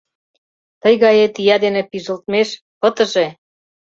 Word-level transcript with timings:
Тый 0.81 0.93
гает 1.03 1.33
ия 1.41 1.57
дене 1.63 1.81
пижылтмеш— 1.91 2.49
пытыже!.. 2.79 3.27